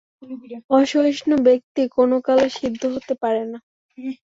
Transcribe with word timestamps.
অসহিষ্ণু 0.71 1.35
ব্যক্তি 1.47 1.81
কোন 1.95 2.11
কালে 2.25 2.47
সিদ্ধ 2.57 2.81
হতে 2.93 3.13
পারে 3.23 3.43
না। 3.51 3.59